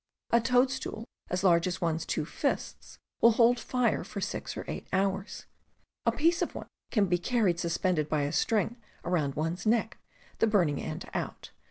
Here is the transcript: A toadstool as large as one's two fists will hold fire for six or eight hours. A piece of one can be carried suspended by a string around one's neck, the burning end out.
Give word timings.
A 0.31 0.41
toadstool 0.41 1.05
as 1.29 1.43
large 1.43 1.67
as 1.67 1.79
one's 1.79 2.07
two 2.07 2.25
fists 2.25 2.97
will 3.21 3.33
hold 3.33 3.59
fire 3.59 4.03
for 4.03 4.19
six 4.19 4.57
or 4.57 4.65
eight 4.67 4.87
hours. 4.91 5.45
A 6.07 6.11
piece 6.11 6.41
of 6.41 6.55
one 6.55 6.65
can 6.89 7.05
be 7.05 7.19
carried 7.19 7.59
suspended 7.59 8.09
by 8.09 8.21
a 8.23 8.31
string 8.31 8.77
around 9.05 9.35
one's 9.35 9.63
neck, 9.67 9.99
the 10.39 10.47
burning 10.47 10.81
end 10.81 11.07
out. 11.13 11.51